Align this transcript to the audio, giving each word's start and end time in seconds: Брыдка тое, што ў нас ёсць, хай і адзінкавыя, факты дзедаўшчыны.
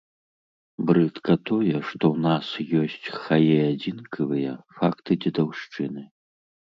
Брыдка 0.89 1.33
тое, 1.49 1.77
што 1.89 2.03
ў 2.13 2.17
нас 2.27 2.47
ёсць, 2.83 3.07
хай 3.25 3.43
і 3.49 3.67
адзінкавыя, 3.73 4.55
факты 4.79 5.19
дзедаўшчыны. 5.27 6.03